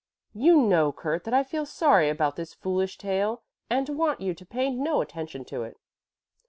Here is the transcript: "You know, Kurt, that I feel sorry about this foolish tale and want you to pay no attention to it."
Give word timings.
"You 0.33 0.57
know, 0.57 0.91
Kurt, 0.91 1.25
that 1.25 1.33
I 1.35 1.43
feel 1.43 1.63
sorry 1.67 2.09
about 2.09 2.35
this 2.35 2.55
foolish 2.55 2.97
tale 2.97 3.43
and 3.69 3.87
want 3.89 4.19
you 4.19 4.33
to 4.33 4.45
pay 4.47 4.71
no 4.71 4.99
attention 4.99 5.45
to 5.45 5.61
it." 5.61 5.77